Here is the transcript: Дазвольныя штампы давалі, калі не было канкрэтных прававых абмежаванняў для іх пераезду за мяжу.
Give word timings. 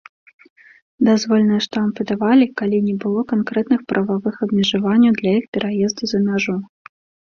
Дазвольныя 1.09 1.59
штампы 1.65 2.01
давалі, 2.13 2.49
калі 2.63 2.77
не 2.87 2.95
было 3.05 3.27
канкрэтных 3.35 3.81
прававых 3.95 4.35
абмежаванняў 4.49 5.11
для 5.23 5.31
іх 5.41 5.45
пераезду 5.57 6.03
за 6.15 6.29
мяжу. 6.29 6.63